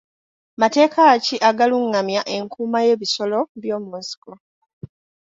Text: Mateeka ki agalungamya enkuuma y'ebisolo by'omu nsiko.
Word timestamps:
Mateeka 0.61 1.01
ki 1.25 1.35
agalungamya 1.49 2.21
enkuuma 2.35 2.79
y'ebisolo 2.87 3.39
by'omu 3.61 3.93
nsiko. 4.01 4.31